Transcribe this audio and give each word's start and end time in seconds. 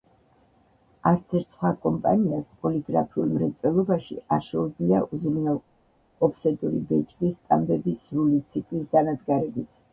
არცერთ 1.09 1.49
სხვა 1.57 1.69
კომპანიას 1.83 2.47
პოლიგრაფიულ 2.63 3.29
მრეწველობაში, 3.35 4.19
არ 4.39 4.43
შეუძლია 4.47 5.03
უზრუნველყოს 5.19 6.27
ოფსეტური 6.31 6.83
ბეჭდვის 6.95 7.39
სტამბები 7.41 7.97
სრული 8.03 8.45
ციკლის 8.55 8.93
დანადგარებით. 8.99 9.73